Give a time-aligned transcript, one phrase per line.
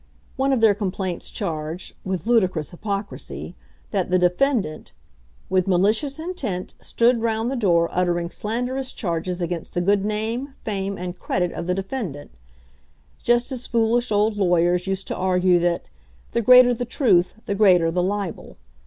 [0.35, 3.55] One of their complaints charged, with ludicrous hypocrisy,
[3.91, 4.93] that the defendant,
[5.47, 10.97] "with malicious intent, stood round the door uttering slanderous charges against the good name, fame,
[10.97, 12.31] and credit of the defendant,"
[13.21, 15.91] just as foolish old lawyers used to argue that
[16.31, 18.57] "the greater the truth the greater the libel."